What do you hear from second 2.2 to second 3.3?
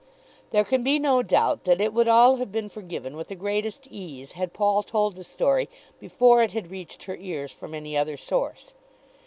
have been forgiven with